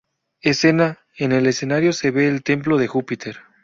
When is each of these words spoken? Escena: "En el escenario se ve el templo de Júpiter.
Escena: 0.41 0.97
"En 1.15 1.31
el 1.31 1.45
escenario 1.45 1.93
se 1.93 2.09
ve 2.09 2.27
el 2.27 2.41
templo 2.41 2.77
de 2.79 2.87
Júpiter. 2.87 3.37